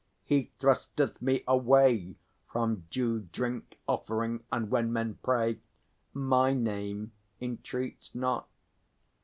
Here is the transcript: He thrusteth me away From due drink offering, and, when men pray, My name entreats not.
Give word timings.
He 0.23 0.49
thrusteth 0.57 1.21
me 1.21 1.43
away 1.47 2.15
From 2.51 2.85
due 2.89 3.19
drink 3.31 3.77
offering, 3.87 4.43
and, 4.51 4.71
when 4.71 4.91
men 4.91 5.19
pray, 5.21 5.59
My 6.11 6.53
name 6.55 7.11
entreats 7.39 8.15
not. 8.15 8.49